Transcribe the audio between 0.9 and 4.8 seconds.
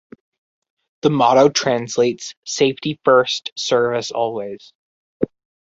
The motto translates "Safety First, Service Always".